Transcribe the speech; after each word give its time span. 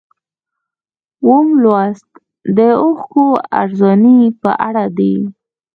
اووم 1.25 1.47
لوست 1.63 2.09
د 2.57 2.59
اوښکو 2.83 3.25
ارزاني 3.61 4.19
په 4.41 4.51
اړه 4.67 4.85
دی. 4.97 5.15